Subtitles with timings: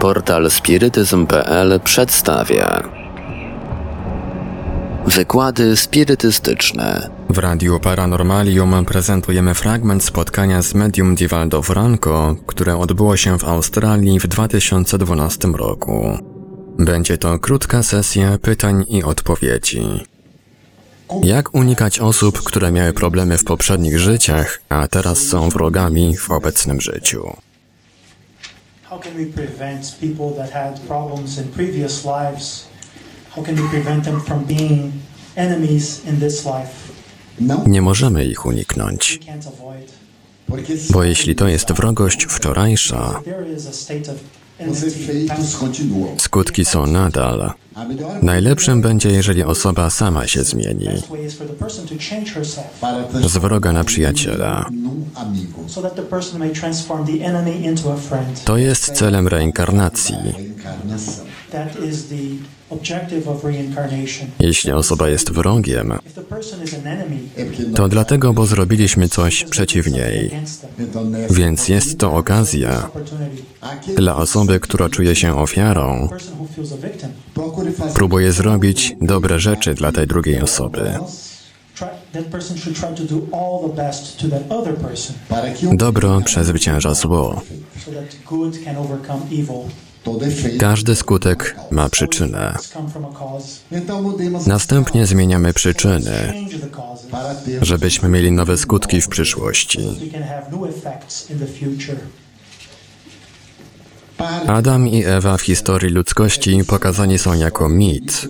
[0.00, 2.82] Portal spirytyzm.pl przedstawia
[5.06, 7.10] Wykłady spirytystyczne.
[7.30, 14.20] W Radiu Paranormalium prezentujemy fragment spotkania z medium Divaldo Franco, które odbyło się w Australii
[14.20, 16.18] w 2012 roku.
[16.78, 19.82] Będzie to krótka sesja pytań i odpowiedzi.
[21.22, 26.80] Jak unikać osób, które miały problemy w poprzednich życiach, a teraz są wrogami w obecnym
[26.80, 27.47] życiu?
[28.90, 32.64] How can we prevent people that had problems in previous lives?
[33.36, 34.92] How can we prevent them from being
[35.36, 36.92] enemies in this life?
[37.66, 39.92] Nie możemy ich uniknąć, We can't avoid.
[40.90, 44.16] bo jeśli to jest wrogość wczorajsza, There is a state of
[44.70, 44.86] Os enmity.
[45.12, 46.20] efeitos continuam.
[46.20, 47.52] skutki są nadal.
[48.22, 50.88] Najlepszym będzie, jeżeli osoba sama się zmieni.
[53.28, 54.70] Z wroga na przyjaciela.
[58.44, 60.16] To jest celem reinkarnacji.
[64.40, 65.92] Jeśli osoba jest wrogiem,
[67.74, 69.44] to dlatego, bo zrobiliśmy coś
[70.78, 72.90] então nessa Więc jest to okazja
[73.96, 76.08] dla osoby, która czuje się ofiarą,
[77.94, 80.92] próbuje zrobić dobre rzeczy dla tej drugiej osoby,
[85.72, 87.42] dobro przezwycięża zło.
[90.58, 92.56] Każdy skutek ma przyczynę.
[94.46, 96.32] Następnie zmieniamy przyczyny,
[97.62, 99.78] żebyśmy mieli nowe skutki w przyszłości.
[99.78, 101.96] We can have new effects in the future.
[104.07, 104.07] para
[104.46, 108.28] Adam i Ewa w historii ludzkości pokazani są jako mit.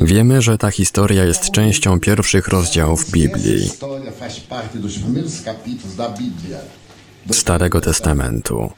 [0.00, 3.70] Wiemy, że ta historia jest częścią pierwszych rozdziałów Biblii.
[7.32, 8.70] Starego Testamentu.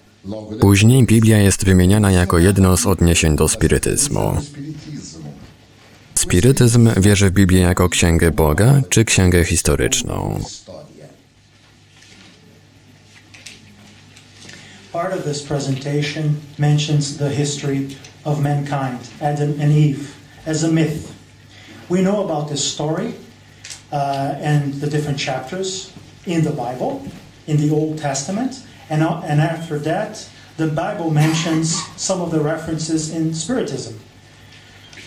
[0.61, 4.37] Później Biblia jest wymieniana jako jedno z odniesień do spirytyzmu.
[6.15, 10.41] Spirytyzm wierzy w Biblię jako księgę Boga czy księgę historyczną.
[14.93, 21.15] Part of this presentation mentions the history of mankind, Adam and Eve, as a myth.
[21.89, 23.15] We know about this story
[23.93, 25.93] uh, and the different chapters
[26.27, 27.07] in the Bible,
[27.47, 32.41] in the Old Testament, and, uh, and after that, the Bible mentions some of the
[32.41, 33.95] references in Spiritism.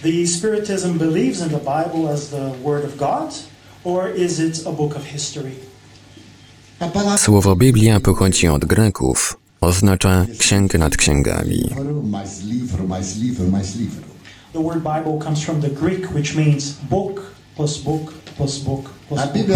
[0.01, 3.33] The Spiritism believes in the Bible as the Word of God,
[3.83, 5.55] or is it a book of history?
[7.17, 11.69] Słowo Biblia pochodzi od Greków, oznacza księgę nad księgami.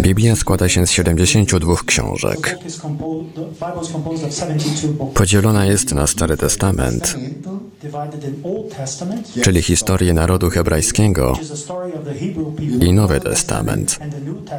[0.02, 2.56] Biblia składa się z 72 The, książek.
[2.56, 7.16] book is compo- the Bible is composed of 72 books, Podzielona jest na Stary Testament,
[9.44, 11.38] czyli historię narodu hebrajskiego,
[12.82, 14.00] i Nowy Testament,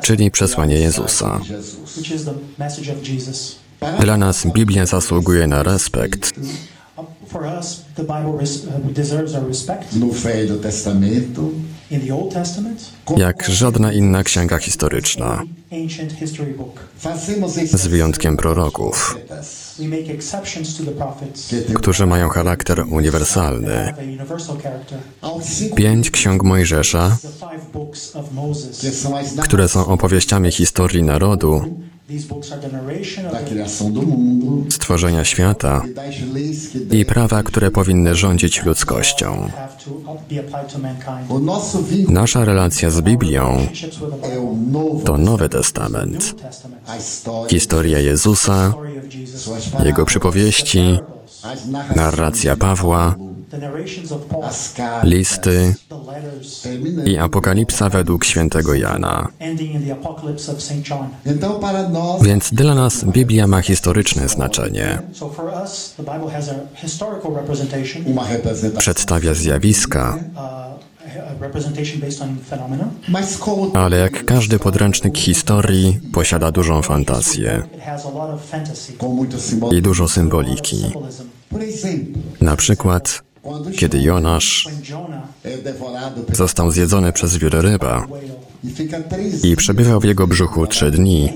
[0.02, 1.40] czyli przesłanie Jezusa.
[4.00, 6.32] Dla nas Biblia zasługuje na respekt,
[6.98, 7.18] Uh.
[13.10, 15.42] No jak żadna inna księga historyczna,
[17.72, 19.18] z wyjątkiem proroków,
[21.74, 23.94] którzy mają charakter uniwersalny.
[25.76, 27.16] Pięć ksiąg Mojżesza,
[29.42, 31.78] które są opowieściami historii narodu,
[33.48, 35.82] Criação do mundo stworzenia świata
[36.90, 39.50] i prawa, które powinny rządzić ludzkością.
[42.08, 43.66] Nasza relacja z Biblią
[45.04, 46.34] to Nowy Testament,
[47.48, 48.74] historia Jezusa,
[49.84, 50.98] jego przypowieści,
[51.96, 53.14] narracja Pawła,
[55.04, 55.74] Listy
[57.04, 59.28] i Apokalipsa według świętego Jana.
[62.22, 64.98] Więc dla nas Biblia ma historyczne znaczenie.
[68.78, 70.78] Przedstawia zjawiska, uh,
[73.74, 77.62] ale jak każdy podręcznik historii posiada dużą fantazję.
[79.72, 80.84] I dużo symboliki.
[82.40, 83.22] Na przykład,
[83.78, 84.68] kiedy Jonasz
[86.32, 88.06] został zjedzony przez wieloryba
[89.42, 91.32] i przebywał w jego brzuchu trzy dni,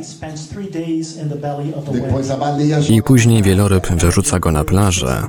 [2.88, 5.22] I później wieloryb wyrzuca go na plażę.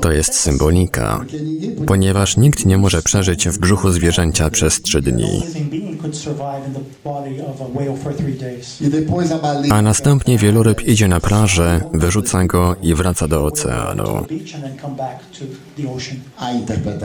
[0.00, 1.24] To jest symbolika,
[1.86, 5.42] ponieważ nikt nie może przeżyć w brzuchu zwierzęcia przez trzy dni.
[9.70, 14.26] A następnie wieloryb idzie na plażę, wyrzuca go i wraca do oceanu.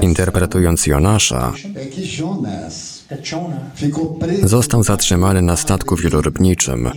[0.01, 1.53] Interpretując Jonasza,
[4.43, 6.91] został zatrzymany na statku wielorybniczym.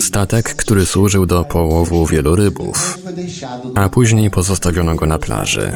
[0.00, 2.98] Statek, który służył do połowu wielorybów,
[3.74, 5.72] a później pozostawiono go na plaży.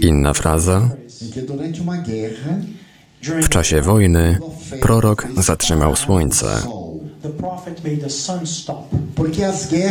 [0.00, 0.90] Inna fraza.
[3.42, 4.38] W czasie wojny
[4.80, 6.46] prorok zatrzymał słońce,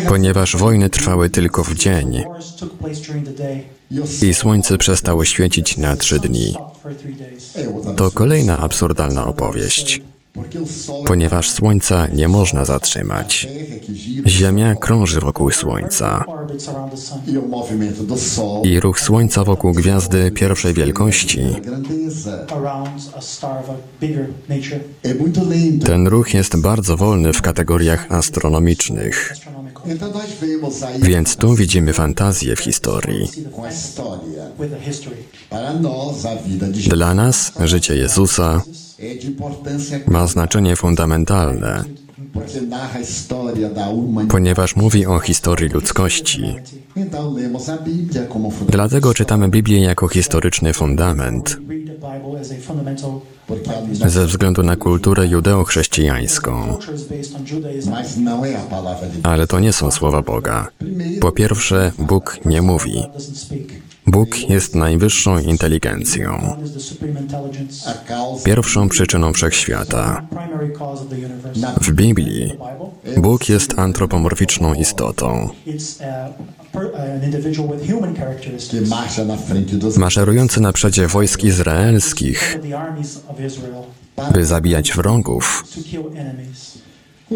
[0.08, 3.64] ponieważ wojny trwały tylko w dzień Wars took place during the day.
[4.24, 6.50] e i słońce przestało świecić na trzy dni.
[6.52, 7.56] Stopped for three days.
[7.56, 10.02] é outra To kolejna absurdalna opowieść,
[11.06, 13.47] ponieważ słońca nie można zatrzymać.
[14.27, 16.25] Ziemia krąży wokół słońca
[18.63, 21.39] e i ruch słońca wokół gwiazdy pierwszej wielkości.
[25.50, 25.86] lento.
[25.86, 29.33] Ten ruch jest bardzo wolny w kategoriach astronomicznych,
[31.01, 33.27] więc tu widzimy fantazję w historii.
[36.89, 38.62] Dla nas życie Jezusa
[40.07, 41.84] ma znaczenie fundamentalne,
[44.30, 46.56] ponieważ mówi o historii ludzkości.
[48.68, 51.57] Dlatego czytamy Biblię jako historyczny fundament,
[54.07, 56.78] ze względu na kulturę judeo-chrześcijańską.
[59.24, 60.68] Ale to nie są słowa Boga.
[61.22, 63.04] Po pierwsze, Bóg nie mówi.
[64.11, 66.56] Bóg jest najwyższą inteligencją,
[68.45, 70.27] pierwszą przyczyną wszechświata.
[71.81, 72.57] W Biblii
[73.17, 75.50] Bóg jest antropomorficzną istotą,
[79.97, 82.59] maszerujący na przedzie wojsk izraelskich,
[84.33, 85.63] by zabijać wrogów.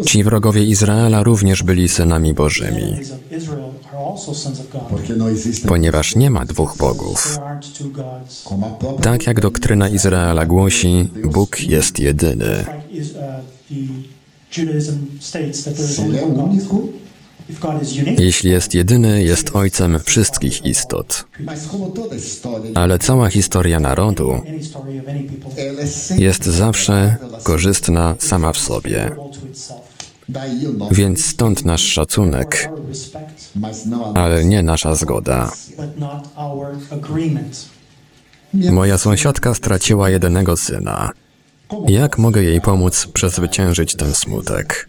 [0.02, 2.96] Ci wrogowie Izraela również byli synami Bożymi,
[5.30, 7.38] existem ponieważ nie ma dwóch bogów.
[9.02, 12.64] Tak jak doktryna Izraela głosi, Bóg jest jedyny.
[18.18, 21.24] Jeśli jest jedyny, jest ojcem wszystkich istot.
[22.74, 24.40] Ale cała historia narodu
[26.16, 29.10] jest zawsze korzystna sama w sobie.
[30.90, 32.70] Więc stąd nasz szacunek,
[34.14, 35.52] ale nie nasza zgoda.
[38.54, 41.10] Moja sąsiadka straciła jedynego syna.
[41.88, 44.88] Jak mogę jej pomóc przezwyciężyć ten smutek?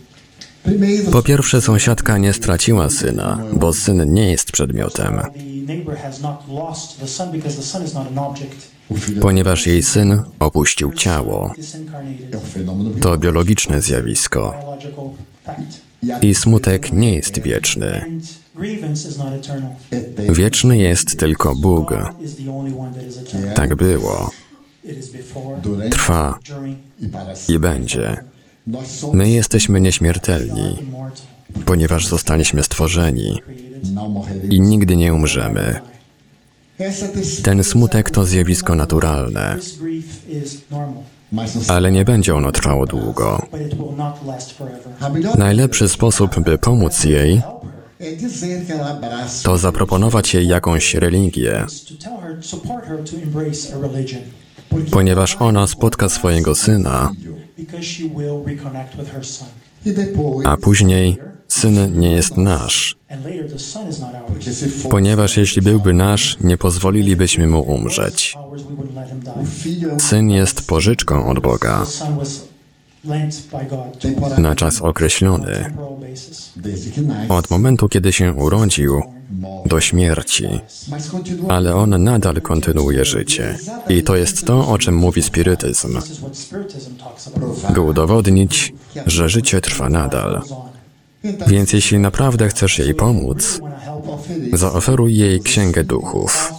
[1.11, 5.21] Po pierwsze, sąsiadka nie straciła syna, bo syn nie jest przedmiotem,
[9.21, 11.53] ponieważ jej syn opuścił ciało.
[13.01, 14.53] To biologiczne zjawisko.
[16.21, 18.05] I smutek nie jest wieczny.
[20.29, 21.93] Wieczny jest tylko Bóg.
[23.55, 24.31] Tak było,
[25.91, 26.39] trwa
[27.49, 28.30] i będzie.
[29.13, 30.77] My jesteśmy nieśmiertelni,
[31.65, 33.41] ponieważ zostaliśmy stworzeni
[34.49, 35.81] i nigdy nie umrzemy.
[37.43, 39.57] Ten smutek to zjawisko naturalne,
[41.67, 43.47] ale nie będzie ono trwało długo.
[45.37, 47.41] Najlepszy sposób, by pomóc jej,
[49.43, 51.65] to zaproponować jej jakąś religię,
[54.91, 57.11] ponieważ ona spotka swojego syna,
[57.65, 59.47] because she will reconnect with her son.
[59.85, 64.27] depois, a później syn nie jest nasz, And later the son is not ours.
[64.27, 68.35] porque se for ponieważ jeśli byłby nasz, nie pozwolilibyśmy mu umrzeć.
[68.37, 69.45] Ours, we wouldn't let him o die.
[69.51, 71.85] filho é um Syn jest pożyczką od Boga
[74.37, 75.73] na czas określony,
[77.29, 79.01] od momentu kiedy się urodził
[79.65, 80.45] do śmierci.
[81.49, 83.57] Ale on nadal kontynuuje życie.
[83.89, 85.99] I to jest to, o czym mówi spirytyzm.
[87.73, 88.73] By udowodnić,
[89.05, 90.41] że życie trwa nadal.
[91.47, 93.61] Więc jeśli naprawdę chcesz jej pomóc,
[94.53, 96.53] zaoferuj jej księgę duchów,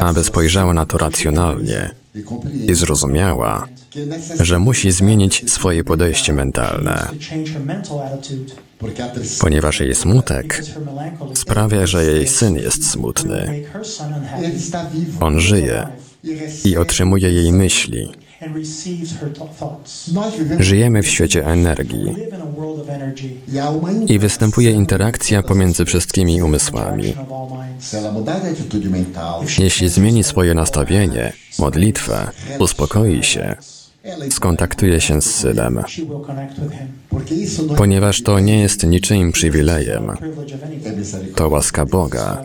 [0.00, 1.90] aby spojrzała na to racjonalnie
[2.68, 3.68] i zrozumiała,
[4.40, 7.08] że musi zmienić swoje podejście mentalne,
[9.40, 10.62] ponieważ jej smutek
[11.34, 13.64] sprawia, że jej syn jest smutny.
[15.20, 15.86] On żyje
[16.64, 18.08] i otrzymuje jej myśli.
[20.58, 22.16] Żyjemy w świecie energii.
[24.08, 27.14] I występuje interakcja pomiędzy wszystkimi umysłami.
[29.58, 33.56] Jeśli zmieni swoje nastawienie, modlitwę, uspokoi się,
[34.30, 35.82] skontaktuje się z synem,
[37.76, 40.10] ponieważ to nie jest niczyim przywilejem,
[41.34, 42.44] to łaska Boga.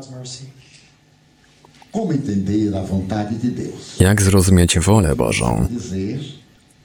[4.00, 5.68] Jak zrozumieć wolę Bożą?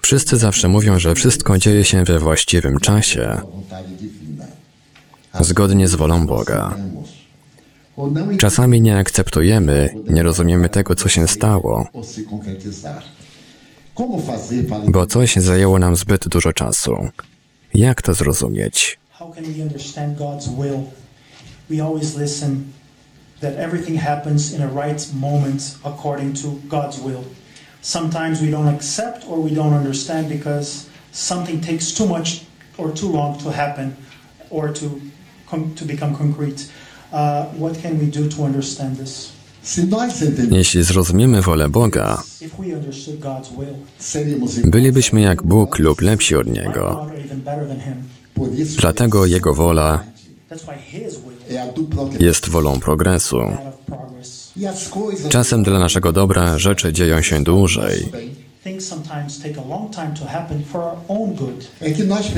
[0.02, 3.40] Wszyscy zawsze mówią, że wszystko dzieje się we właściwym czasie,
[5.40, 6.76] zgodnie z wolą Boga.
[8.38, 11.88] Czasami nie akceptujemy, nie rozumiemy tego, co się stało,
[14.88, 16.96] bo coś zajęło nam zbyt dużo czasu.
[17.74, 18.98] Jak to zrozumieć?
[19.10, 20.82] How can we understand God's will?
[21.70, 22.64] We always listen
[23.40, 27.24] that everything happens in a right moment according to God's will.
[27.82, 32.40] Sometimes we don't accept or we don't understand because something takes too much
[32.78, 33.94] or too long to happen
[34.50, 35.00] or to
[35.50, 36.68] com- to become concrete.
[37.12, 39.32] Uh, what can we do to understand this?
[39.62, 45.42] Se nós entendemos, Jeśli zrozumiemy wolę Boga, If we understood God's will, seríamos bylibyśmy jak
[45.42, 47.06] Bóg lub lepsi od Niego.
[47.24, 47.94] Even better than Him.
[48.34, 50.04] Por isso, Dlatego Jego wola
[52.20, 53.38] Jest wolą progresu.
[55.28, 58.12] Czasem dla naszego dobra rzeczy dzieją się dłużej,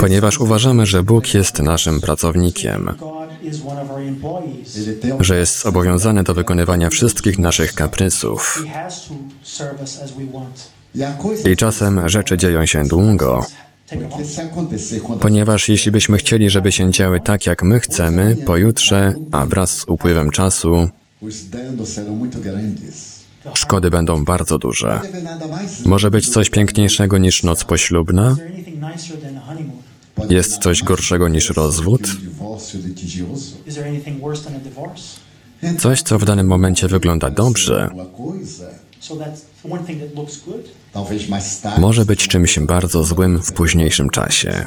[0.00, 2.90] ponieważ uważamy, że Bóg jest naszym pracownikiem,
[5.20, 8.64] że jest zobowiązany do wykonywania wszystkich naszych kaprysów.
[11.52, 13.46] I czasem rzeczy dzieją się długo,
[15.20, 19.84] Ponieważ jeśli byśmy chcieli, żeby się działy tak, jak my chcemy, pojutrze, a wraz z
[19.88, 20.88] upływem czasu,
[23.54, 25.00] szkody będą bardzo duże.
[25.84, 28.36] Może być coś piękniejszego niż noc poślubna?
[30.30, 32.00] Jest coś gorszego niż rozwód?
[35.78, 37.90] Coś, co w danym momencie wygląda dobrze,
[41.78, 44.66] Może być czymś bardzo złym w późniejszym czasie.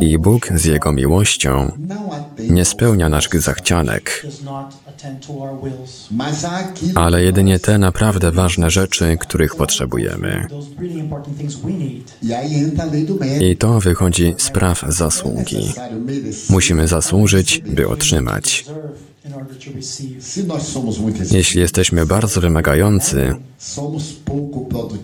[0.00, 1.72] I Bóg z Jego miłością
[2.50, 4.26] nie spełnia naszych zachcianek,
[6.94, 10.46] ale jedynie te naprawdę ważne rzeczy, których potrzebujemy.
[13.20, 13.50] E.
[13.50, 15.72] I to wychodzi z praw zasługi.
[16.50, 18.64] Musimy zasłużyć, by otrzymać.
[21.30, 23.34] Jeśli jesteśmy bardzo wymagający,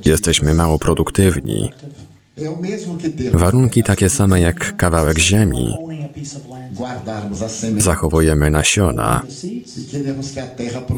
[0.05, 1.71] jesteśmy mało produktywni.
[3.33, 5.75] Warunki takie same jak kawałek ziemi.
[7.79, 9.23] Zachowujemy nasiona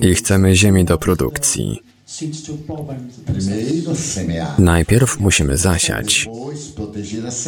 [0.01, 1.83] i chcemy ziemi do produkcji.
[4.59, 6.29] Najpierw musimy zasiać,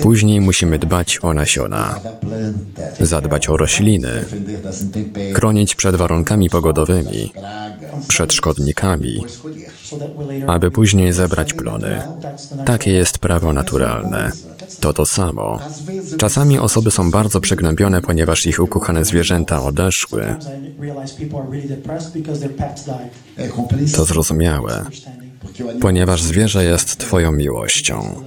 [0.03, 2.01] później musimy dbać o nasiona,
[3.01, 4.25] zadbać o rośliny,
[5.35, 7.33] chronić przed warunkami pogodowymi,
[8.09, 9.25] przed szkodnikami,
[10.47, 12.03] aby później zebrać plony.
[12.67, 14.33] Takie jest prawo naturalne.
[14.81, 15.59] To to samo.
[16.19, 20.35] Czasami osoby są bardzo przygnębione, ponieważ ich ukochane zwierzęta odeszły.
[23.97, 24.85] To zrozumiałe,
[25.81, 28.23] ponieważ zwierzę jest Twoją miłością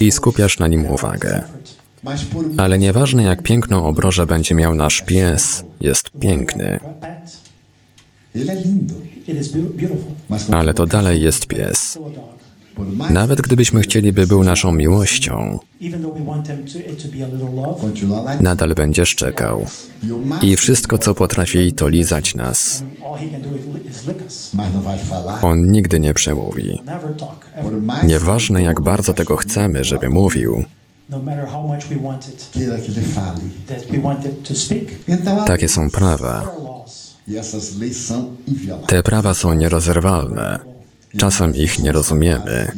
[0.00, 1.42] i skupiasz na nim uwagę.
[2.56, 6.80] Ale nieważne jak piękną obrożę będzie miał nasz pies, jest piękny,
[10.52, 11.98] ale to dalej jest pies.
[13.10, 15.58] Nawet gdybyśmy chcieli, by był naszą miłością,
[18.40, 19.66] nadal będzie szczekał.
[20.04, 22.84] e o I wszystko, co potrafi, to lizać nas.
[25.42, 26.82] On nigdy nie przemówi.
[28.04, 30.64] Nieważne, jak bardzo tego chcemy, żeby mówił,
[35.08, 36.50] No takie są prawa.
[38.86, 40.71] Te prawa są nierozerwalne.
[41.16, 42.72] Czasem ich nie rozumiemy,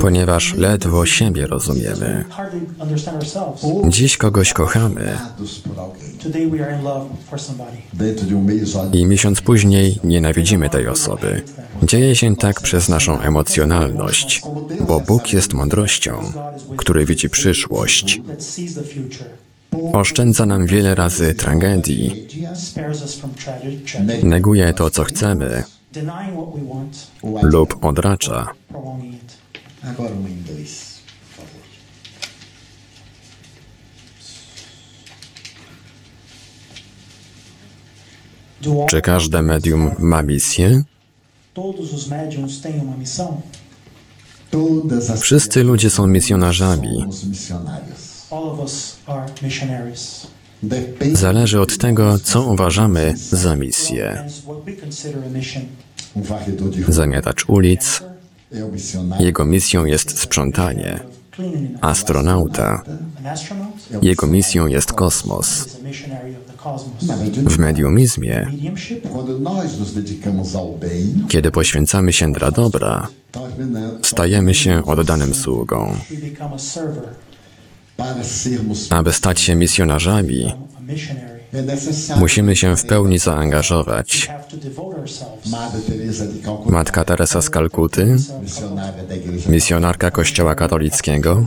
[0.00, 2.24] ponieważ ledwo siebie rozumiemy.
[3.88, 5.18] Dziś kogoś kochamy
[8.92, 11.42] i miesiąc później nienawidzimy tej osoby.
[11.82, 14.42] Dzieje się tak przez naszą emocjonalność,
[14.88, 16.32] bo Bóg jest mądrością,
[16.76, 18.20] który widzi przyszłość.
[19.92, 22.26] Oszczędza nam wiele razy tragedii,
[24.22, 25.64] neguje to, co chcemy,
[27.42, 28.46] Lub odracza.
[38.88, 40.82] Czy każde medium ma misję?
[45.20, 47.04] Wszyscy ludzie są misjonarzami.
[51.12, 54.28] Zależy od tego, co uważamy za misję.
[56.88, 58.02] Zamiatacz ulic,
[59.20, 61.00] jego misją jest sprzątanie.
[61.80, 62.82] Astronauta,
[64.02, 65.78] jego misją jest kosmos.
[67.46, 68.46] W mediumizmie
[71.28, 73.08] Kiedy poświęcamy się dla dobra,
[74.02, 75.96] stajemy się oddanym sługą.
[78.90, 80.52] Aby stać się misjonarzami,
[82.16, 84.30] musimy się w pełni zaangażować.
[86.66, 88.16] Matka Teresa z Kalkuty,
[89.48, 91.46] misjonarka Kościoła katolickiego,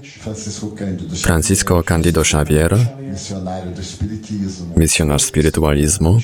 [1.22, 2.78] Francisco Candido Xavier,
[4.78, 6.20] misjonarz spirytualizmu,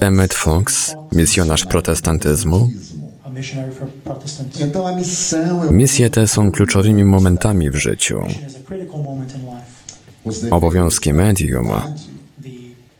[0.00, 2.70] Emmet Fox, misjonarz protestantyzmu.
[5.70, 8.20] Misje te są kluczowymi momentami w życiu.
[10.50, 11.68] Obowiązki medium
[12.42, 12.99] The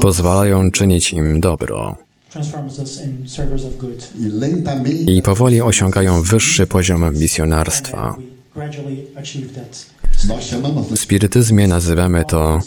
[0.00, 1.96] pozwalają czynić im dobro
[5.06, 8.16] i powoli osiągają wyższy poziom misjonarstwa.
[10.90, 12.60] W spirytyzmie nazywamy to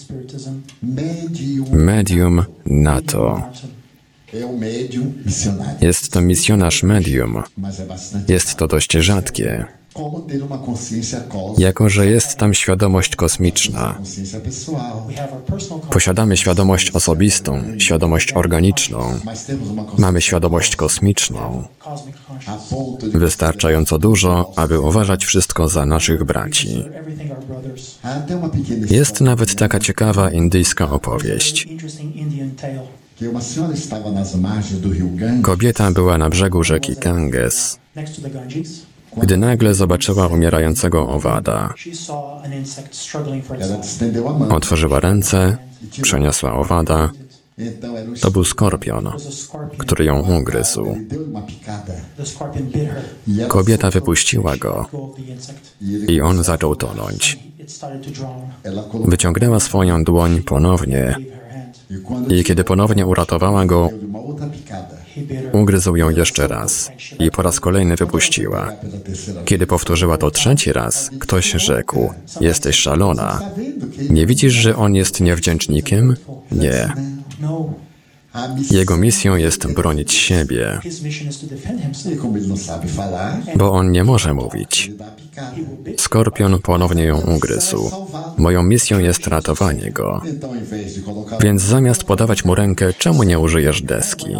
[1.72, 2.46] medium.
[2.66, 3.42] nato.
[5.82, 7.44] Jest to misjonarz medium.
[8.28, 9.66] Jest to dość rzadkie,
[11.58, 14.00] jako że jest tam świadomość kosmiczna.
[15.92, 19.20] Posiadamy świadomość osobistą, świadomość organiczną.
[19.98, 21.64] Mamy świadomość kosmiczną,
[23.02, 26.86] wystarczająco dużo, aby uważać wszystko za naszych braci.
[28.90, 31.68] Jest nawet taka ciekawa indyjska opowieść.
[35.42, 37.80] Kobieta była na brzegu rzeki Ganges,
[39.18, 41.74] Gdy nagle zobaczyła umierającego owada.
[44.50, 45.58] Otworzyła ręce,
[46.02, 47.10] przeniosła owada.
[48.22, 49.12] To był skorpion,
[49.78, 50.96] który ją ugryzł.
[53.48, 54.86] Kobieta wypuściła go.
[56.08, 57.40] I on zaczął tonąć.
[59.06, 61.16] Wyciągnęła swoją dłoń ponownie.
[62.30, 63.90] I kiedy ponownie uratowała go,
[65.52, 68.72] ugryzł ją jeszcze raz i po raz kolejny wypuściła.
[69.46, 73.42] Kiedy powtórzyła to trzeci raz, ktoś rzekł: Jesteś szalona.
[74.10, 76.16] Nie widzisz, że on jest niewdzięcznikiem?
[76.52, 76.94] Nie.
[78.72, 80.80] Jego misją jest bronić siebie,
[83.56, 84.92] bo on nie może mówić.
[85.98, 87.92] Skorpion ponownie ją ugryzł.
[88.38, 90.22] Moją misją jest ratowanie go.
[91.42, 94.36] Więc zamiast podawać mu rękę, czemu nie użyjesz deski?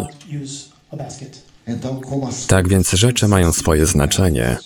[2.46, 4.56] Tak więc rzeczy mają swoje znaczenie.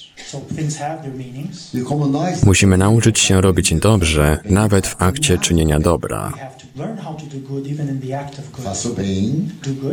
[2.44, 6.32] Musimy nauczyć się robić dobrze, nawet w akcie czynienia dobra.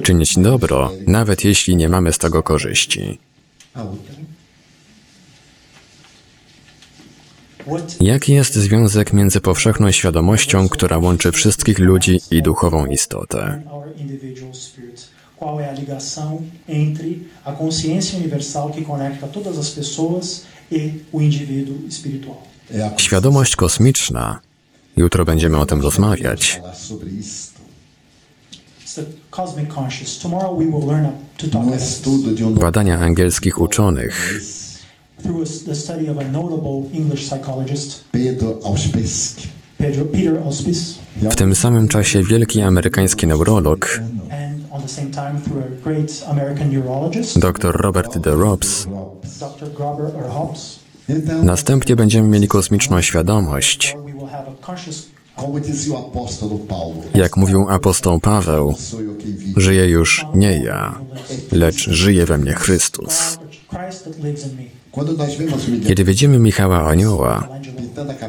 [0.03, 3.19] Czynić dobro, nawet jeśli nie mamy z tego korzyści.
[8.01, 13.61] Jaki jest związek między powszechną świadomością, która łączy wszystkich ludzi i duchową istotę?
[15.39, 17.07] Qual é a ligação entre
[17.45, 20.79] a consciência universal que conecta todas as pessoas e
[21.13, 22.37] o indivíduo espiritual?
[22.97, 24.39] Świadomość kosmiczna.
[24.97, 26.61] Jutro będziemy o tym rozmawiać.
[32.59, 34.41] Badania angielskich uczonych
[35.23, 38.03] Through the study of a notable English psychologist,
[39.77, 45.41] Pedro Peter Auspice, W tym samym czasie wielki amerykański neurolog, and on the same time
[45.41, 48.87] through a great American neurologist, dr Robert de Robs,
[51.43, 53.95] następnie będziemy mieli kosmiczną świadomość,
[57.15, 58.75] Jak mówił apostoł Paweł,
[59.57, 60.99] żyję już nie ja,
[61.51, 63.37] lecz żyje we mnie Chrystus.
[65.87, 67.47] Kiedy widzimy Michała Anioła,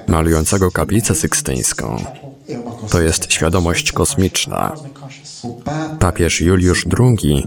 [0.08, 2.04] malującego kaplicę sykstyńską,
[2.90, 4.72] to jest świadomość kosmiczna.
[5.98, 7.46] Papież Juliusz II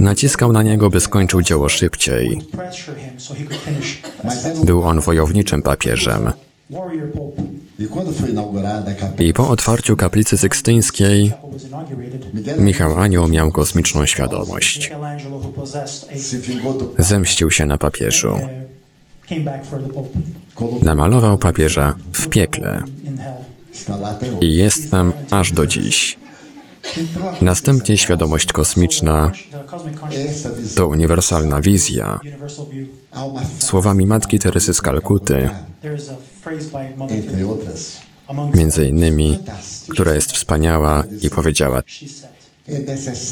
[0.00, 2.40] naciskał na niego, by skończył dzieło szybciej.
[4.64, 6.32] Był on wojowniczym papieżem.
[9.18, 11.32] E I po otwarciu kaplicy sykstyńskiej
[12.58, 14.90] Michał Anioł miał kosmiczną świadomość.
[16.98, 18.38] Zemścił się na papieżu.
[20.82, 22.82] Namalował papieża w piekle
[24.40, 26.18] i jest tam aż do dziś.
[27.42, 29.32] Następnie świadomość kosmiczna
[30.76, 32.20] to uniwersalna wizja.
[33.58, 35.50] Słowami matki Teresy z Kalkuty,
[38.54, 39.38] między innymi,
[39.88, 41.82] która jest wspaniała i powiedziała,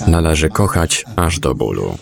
[0.07, 1.99] należy kochać aż do bólu.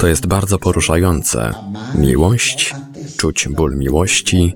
[0.00, 1.54] to jest bardzo poruszające.
[1.94, 2.74] Miłość,
[3.16, 4.54] czuć ból miłości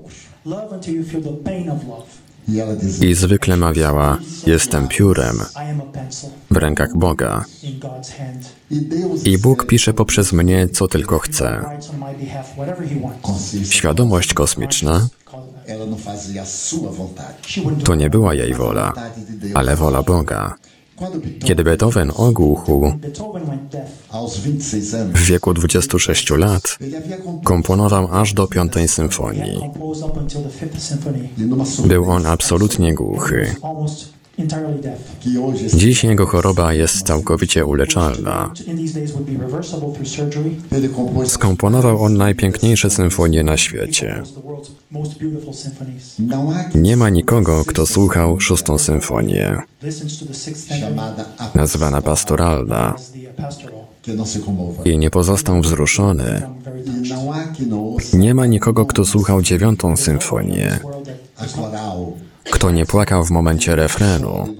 [3.01, 5.39] I zwykle mawiała, jestem piórem
[6.51, 7.45] w rękach Boga
[9.25, 11.65] i Bóg pisze poprzez mnie, co tylko chce.
[13.69, 15.07] Świadomość kosmiczna
[17.83, 18.93] to nie była jej wola,
[19.53, 20.55] ale wola Boga.
[21.45, 23.89] Kiedy Beethoven ogłuchł Beethoven went deaf.
[24.11, 26.77] aos 26 anos, w wieku 26 lat,
[27.43, 29.61] komponował aż do piątej symfonii.
[31.85, 33.55] Był on absolutnie głuchy.
[35.73, 38.53] Dziś jego choroba jest całkowicie uleczalna.
[41.25, 44.23] Skomponował on najpiękniejsze symfonie na świecie.
[46.75, 49.57] Nie ma nikogo, kto słuchał szóstą symfonię,
[51.55, 52.95] nazwana pastoralna,
[54.45, 54.83] comova.
[54.83, 56.41] i nie pozostał wzruszony.
[57.71, 60.79] Ouça Nie ma nikogo, kto słuchał dziewiątą symfonię,
[62.51, 64.55] kto nie płakał w momencie refrenu.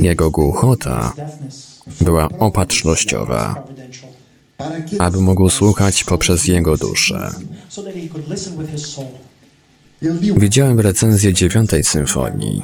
[0.00, 1.12] Jego głuchota
[2.00, 3.64] była opatrznościowa,
[4.98, 7.30] aby mógł słuchać poprzez jego duszę.
[10.36, 12.62] Widziałem recenzję dziewiątej symfonii.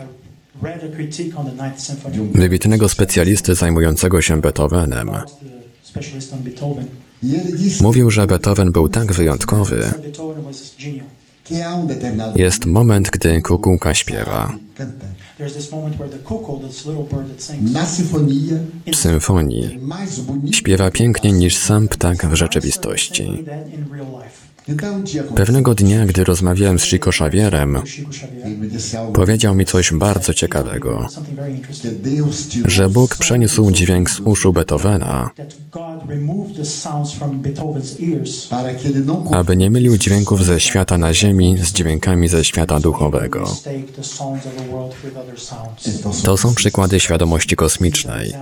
[2.35, 5.11] Wybitnego specjalisty zajmującego się Beethovenem.
[7.81, 9.93] Mówił, że Beethoven był tak wyjątkowy.
[12.37, 14.53] Jest moment, gdy kukułka śpiewa.
[18.93, 19.79] W symfonii
[20.53, 23.45] śpiewa piękniej niż sam ptak w rzeczywistości.
[25.35, 27.79] Pewnego dnia, gdy rozmawiałem z Chico Xavierem,
[29.15, 31.07] powiedział mi coś bardzo ciekawego,
[32.65, 35.31] że Bóg przeniósł dźwięk z uszu Beethovena,
[39.33, 43.57] aby nie mylił dźwięków ze świata na ziemi z dźwiękami ze świata duchowego.
[46.25, 48.33] To są przykłady świadomości kosmicznej.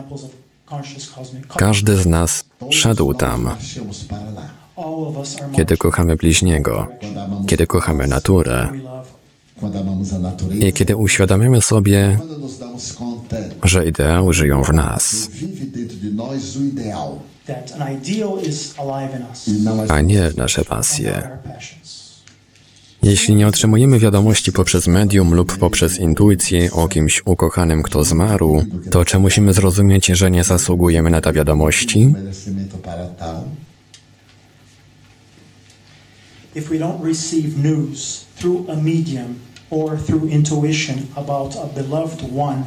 [1.56, 3.50] Każdy z nas szedł tam,
[5.56, 6.86] kiedy kochamy bliźniego,
[7.46, 8.68] kiedy kochamy naturę
[10.60, 12.18] i kiedy uświadamiamy sobie,
[13.64, 15.30] że ideały żyją w nas,
[19.88, 21.28] a nie nasze pasje.
[23.02, 29.04] Jeśli nie otrzymujemy wiadomości poprzez medium lub poprzez intuicję o kimś ukochanym, kto zmarł, to
[29.04, 32.14] czy musimy zrozumieć, że nie zasługujemy na te wiadomości?
[36.56, 39.40] If we don't receive news through a medium
[39.70, 42.64] or through intuition about a beloved one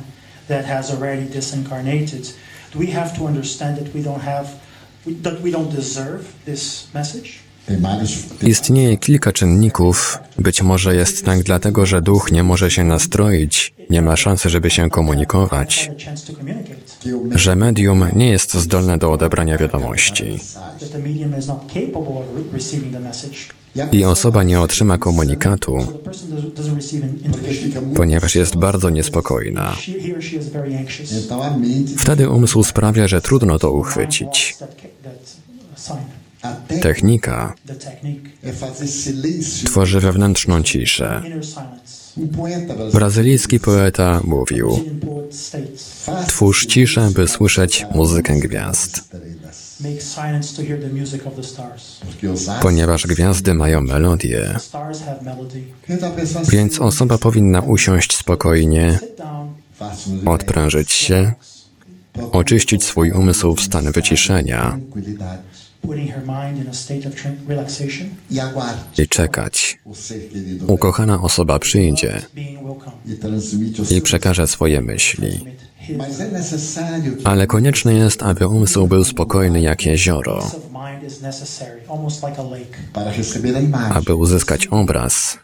[0.47, 2.23] that has already disincarnated,
[2.71, 4.47] do we have to understand that we don't have,
[5.23, 7.39] that we don't deserve this message?
[8.41, 10.17] Istnieje kilka czynników.
[10.39, 14.69] Być może jest tak dlatego, że duch nie może się nastroić, nie ma szansy, żeby
[14.69, 15.91] się komunikować,
[17.31, 20.39] Że medium nie jest zdolne do odebrania wiadomości
[23.91, 25.77] i osoba nie otrzyma komunikatu,
[27.95, 29.75] ponieważ jest bardzo niespokojna.
[31.97, 34.57] Wtedy umysł sprawia, że trudno to uchwycić.
[36.81, 37.53] Technika
[39.65, 41.21] tworzy wewnętrzną ciszę.
[42.93, 44.79] Brazylijski poeta mówił:
[46.27, 49.01] Twórz ciszę, by słyszeć muzykę gwiazd.
[52.61, 54.55] Ponieważ gwiazdy mają melodię,
[56.49, 58.99] więc osoba powinna usiąść spokojnie,
[60.25, 61.33] odprężyć się,
[62.31, 64.79] oczyścić swój umysł w stan wyciszenia
[65.79, 68.09] tranquilidade putting her mind in a state of tran- relaxation,
[68.41, 69.79] aguarde i czekać.
[70.67, 72.21] Ukochana osoba przyjdzie
[73.91, 75.45] i przekaże swoje myśli.
[77.23, 82.23] Ale konieczne jest, aby umysł był spokojny jak jezioro, peace of mind is necessary, almost
[82.23, 82.77] like a lake.
[82.93, 83.97] para receber a imagem.
[83.97, 85.37] aby uzyskać obraz.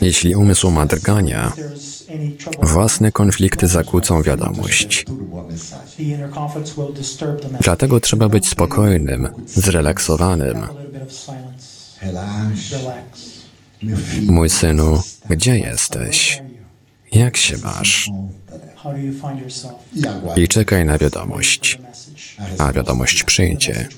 [0.00, 1.52] Jeśli umysł ma drgania,
[2.62, 5.04] własne konflikty zakłócą wiadomość.
[7.60, 10.66] Dlatego trzeba być spokojnym, zrelaksowanym.
[14.22, 16.42] Mój synu, gdzie jesteś?
[17.12, 18.10] Jak się masz?
[20.36, 21.78] I czekaj na wiadomość.
[22.58, 23.88] A wiadomość przyjdzie.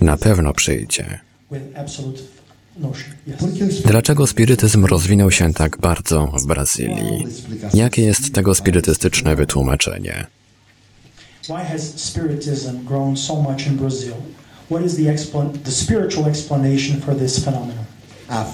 [0.00, 1.20] Na pewno przyjdzie.
[3.84, 7.26] Dlaczego spirytyzm rozwinął się tak bardzo w Brazylii?
[7.74, 10.26] Jakie jest tego spirytystyczne wytłumaczenie?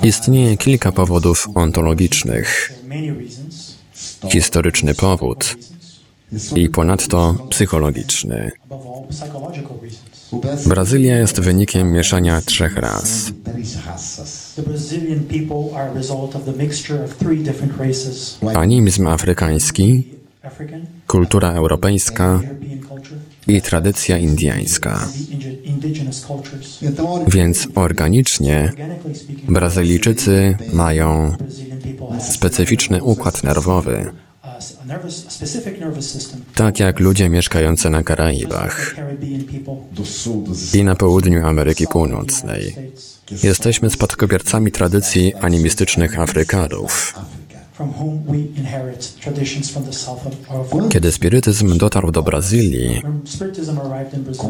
[0.02, 2.72] Istnieje kilka powodów ontologicznych.
[4.28, 5.56] Historyczny powód
[6.56, 8.50] i ponadto psychologiczny.
[10.66, 13.32] Brazylia jest wynikiem mieszania trzech ras.
[18.54, 20.04] Animizm afrykański,
[21.06, 22.40] kultura europejska
[23.46, 24.18] i tradycja.
[26.82, 28.72] Então, Więc organicznie
[29.48, 31.36] Brazylijczycy mają
[32.20, 34.12] specyficzny układ nerwowy,
[36.54, 38.96] tak jak ludzie mieszkający na Karaibach
[40.74, 42.76] i na południu Ameryki Północnej.
[43.42, 47.14] Jesteśmy spadkobiercami tradycji animistycznych Afrykanów.
[50.88, 53.02] Kiedy spirytyzm dotarł do Brazylii,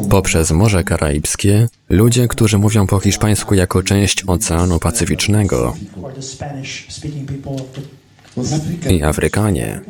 [0.09, 5.75] poprzez Morze Karaibskie, ludzie, którzy mówią po hiszpańsku jako część Oceanu Pacyficznego
[8.89, 9.81] i Afrykanie,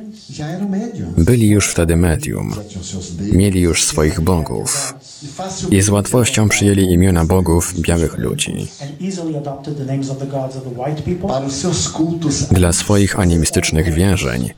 [1.17, 2.55] byli już wtedy medium,
[3.31, 4.93] mieli już swoich bogów.
[5.71, 8.67] I z łatwością przyjęli imiona bogów białych ludzi.
[12.51, 14.49] Dla swoich animistycznych wierzeń,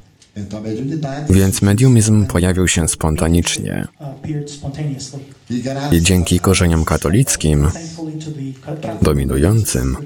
[1.29, 3.87] więc mediumizm pojawił się spontanicznie.
[5.91, 7.67] I dzięki korzeniom katolickim
[9.01, 9.97] dominującym,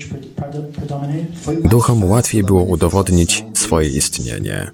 [1.64, 4.72] duchom łatwiej było udowodnić swoje istnienie.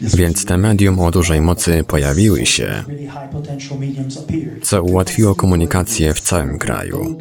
[0.00, 2.84] Więc te medium o dużej mocy pojawiły się,
[4.62, 7.18] co ułatwiło komunikację w całym kraju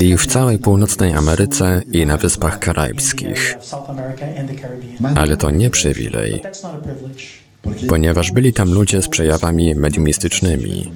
[0.00, 3.56] i w całej północnej Ameryce i na Wyspach Karaibskich.
[5.14, 6.42] Ale to nie przywilej,
[7.88, 10.92] ponieważ byli tam ludzie z przejawami mediumistycznymi,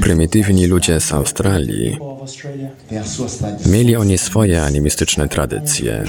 [0.00, 1.96] prymitywni ludzie z Australii.
[3.66, 6.04] Mieli oni swoje animistyczne tradycje,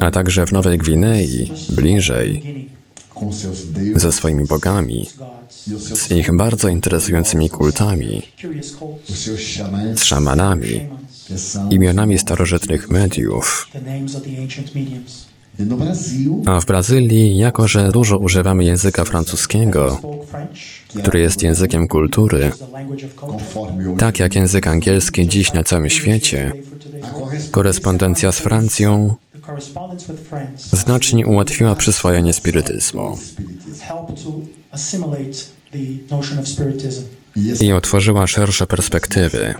[0.00, 2.42] a także w Nowej Gwinei, bliżej,
[3.96, 5.06] ze swoimi bogami,
[5.94, 8.22] z ich bardzo interesującymi kultami,
[9.94, 10.80] z szamanami,
[11.70, 13.68] imionami starożytnych mediów.
[15.58, 15.76] No
[16.46, 20.00] A w Brazylii, jako że dużo używamy języka francuskiego,
[20.98, 22.52] który jest językiem kultury,
[23.98, 26.52] tak jak język angielski dziś na całym świecie,
[27.50, 29.14] korespondencja z Francją
[30.72, 33.18] znacznie ułatwiła przyswojenie spirytyzmu
[37.60, 39.54] i otworzyła szersze perspektywy,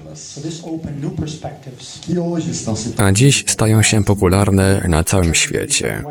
[2.97, 6.05] a dziś stają się popularne na całym świecie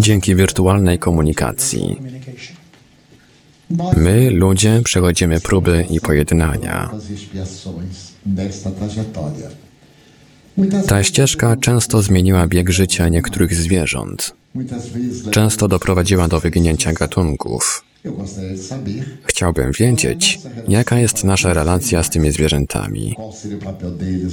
[0.00, 1.96] dzięki wirtualnej komunikacji.
[3.96, 6.90] My, ludzie, przechodzimy próby i pojednania.
[10.86, 14.34] Ta ścieżka często zmieniła bieg życia niektórych zwierząt.
[15.30, 17.87] Często doprowadziła do wyginięcia gatunków.
[19.24, 23.16] Chciałbym wiedzieć, jaka jest nasza relacja z tymi zwierzętami.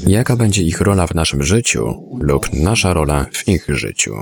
[0.07, 4.15] Jaka będzie ich rola w naszym życiu lub nasza rola w ich życiu?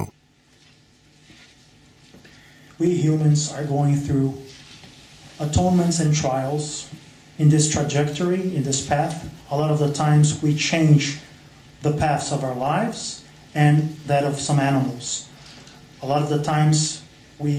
[16.01, 17.01] A lot of the times
[17.39, 17.51] we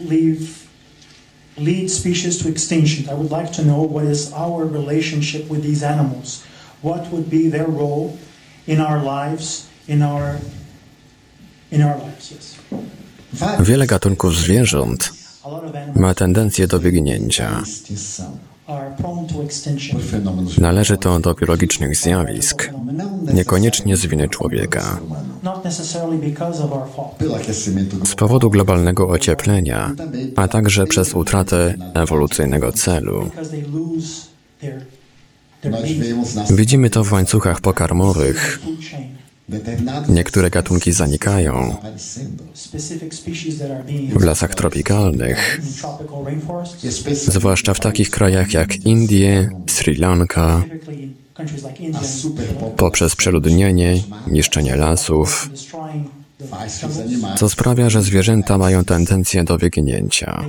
[0.00, 0.67] leave
[1.60, 3.08] lead species to extinction.
[3.08, 6.42] I would like to know what is our relationship with these animals.
[6.82, 8.18] What would be their role
[8.66, 10.38] in our lives, in our
[11.70, 12.30] in our lives?
[12.30, 12.56] Yes.
[13.60, 15.12] Wiele gatunków zwierząt
[15.44, 17.62] A lot of animals ma tendencję do wyginięcia.
[20.58, 22.70] Należy to do biologicznych zjawisk,
[23.34, 24.98] niekoniecznie z winy człowieka.
[28.04, 29.94] Z powodu globalnego ocieplenia,
[30.36, 33.30] a także przez utratę ewolucyjnego celu.
[36.50, 38.60] Widzimy to w łańcuchach pokarmowych.
[40.08, 41.76] Niektóre gatunki zanikają.
[44.12, 45.60] W lasach tropikalnych,
[47.12, 50.64] zwłaszcza w takich krajach jak Indie, Sri Lanka,
[52.76, 55.50] poprzez przeludnienie, niszczenie lasów,
[57.36, 60.44] co sprawia, że zwierzęta mają tendencję do wyginięcia.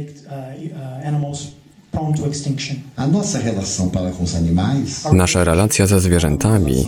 [5.14, 6.88] Nasza relacja ze zwierzętami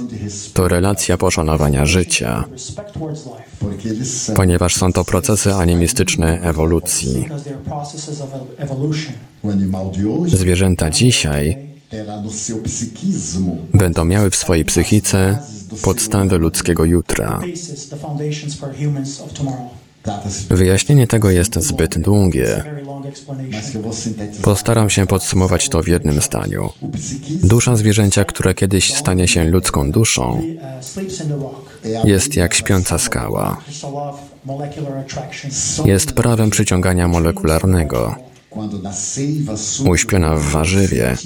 [0.54, 2.44] to relacja poszanowania życia,
[4.36, 7.26] ponieważ są to procesy animistyczne ewolucji.
[10.28, 11.72] Zwierzęta dzisiaj
[13.40, 15.40] no będą miały w swojej psychice
[15.84, 17.42] podstawy ludzkiego jutra.
[20.50, 22.64] Wyjaśnienie tego jest zbyt długie.
[24.42, 26.70] Postaram się podsumować to w jednym zdaniu.
[27.44, 30.42] Dusza zwierzęcia, które kiedyś stanie się ludzką duszą,
[32.04, 33.58] jest jak śpiąca skała.
[35.86, 38.16] Jest prawem przyciągania molekularnego.
[39.90, 41.18] Uśpiona w warzywie,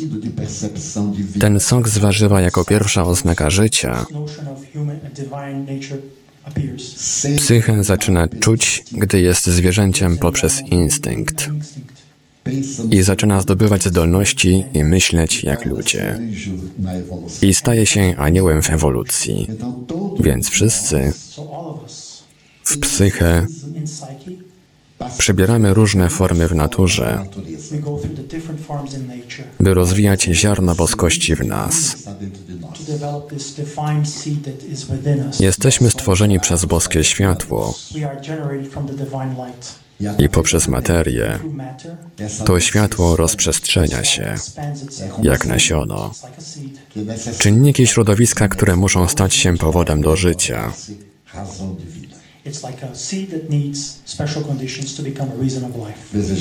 [1.40, 4.06] ten sok z warzywa jako pierwsza oznaka życia,
[7.38, 11.50] Psychę zaczyna czuć, gdy jest zwierzęciem poprzez instynkt
[12.92, 16.20] i zaczyna zdobywać zdolności i myśleć jak ludzie.
[17.42, 19.48] I staje się aniołem w ewolucji.
[20.20, 21.14] Więc wszyscy
[22.64, 23.48] w psychę
[25.18, 27.26] przybieramy różne formy w naturze,
[29.60, 31.96] by rozwijać ziarno boskości w nas.
[35.40, 37.74] Jesteśmy stworzeni przez boskie światło
[40.18, 41.40] i poprzez materię
[42.46, 44.36] to światło rozprzestrzenia się
[45.22, 46.12] jak nasiono.
[47.38, 50.74] Czynniki środowiska, które muszą stać się powodem do życia.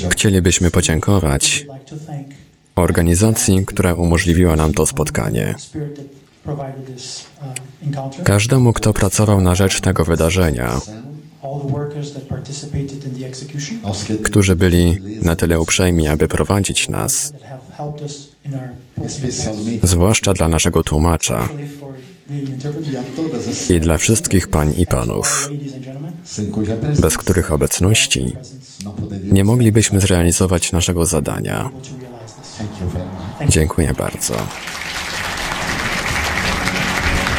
[0.09, 1.65] Chcielibyśmy podziękować
[2.75, 5.53] organizacji, która umożliwiła nam to spotkanie.
[5.53, 6.05] the spirit that
[6.43, 10.81] provided this uh, Każdemu, kto pracował na rzecz tego wydarzenia,
[11.43, 16.07] all the workers that participated in the execution, aos que którzy byli na tyle uprzejmi,
[16.07, 17.33] aby prowadzić nas,
[19.83, 21.49] zwłaszcza dla naszego tłumacza
[23.69, 25.49] i dla wszystkich pań i panów,
[26.99, 28.35] bez których obecności
[29.31, 31.69] nie moglibyśmy zrealizować naszego zadania.
[33.49, 34.33] Dziękuję bardzo.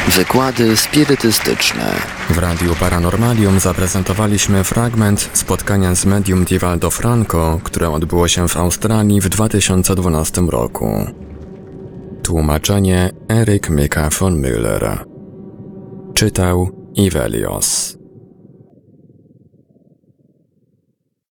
[0.07, 1.95] Wykłady spirytystyczne.
[2.29, 9.21] W Radiu Paranormalium zaprezentowaliśmy fragment spotkania z medium Divaldo Franco, które odbyło się w Australii
[9.21, 11.07] w 2012 roku.
[12.27, 15.05] Tłumaczenie Eryk Myka von Müller.
[16.13, 17.96] Czytał Ivelios.